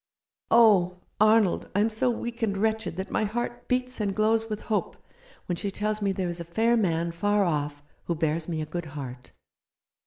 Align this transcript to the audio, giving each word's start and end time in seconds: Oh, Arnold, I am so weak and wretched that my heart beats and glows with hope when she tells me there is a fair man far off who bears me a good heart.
Oh, 0.49 0.97
Arnold, 1.19 1.69
I 1.75 1.79
am 1.79 1.91
so 1.91 2.09
weak 2.09 2.41
and 2.41 2.57
wretched 2.57 2.95
that 2.95 3.11
my 3.11 3.23
heart 3.23 3.67
beats 3.67 4.01
and 4.01 4.15
glows 4.15 4.49
with 4.49 4.61
hope 4.61 4.97
when 5.45 5.57
she 5.57 5.69
tells 5.69 6.01
me 6.01 6.11
there 6.11 6.27
is 6.27 6.39
a 6.39 6.43
fair 6.43 6.75
man 6.75 7.11
far 7.11 7.43
off 7.43 7.83
who 8.05 8.15
bears 8.15 8.49
me 8.49 8.61
a 8.61 8.65
good 8.65 8.85
heart. 8.97 9.31